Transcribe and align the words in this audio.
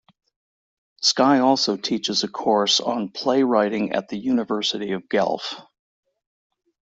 Sky 1.03 1.37
also 1.37 1.77
teaches 1.77 2.23
a 2.23 2.27
course 2.27 2.79
on 2.79 3.09
Playwrighting 3.09 3.93
at 3.95 4.07
the 4.09 4.17
University 4.17 4.93
of 4.93 5.07
Guelph. 5.07 5.53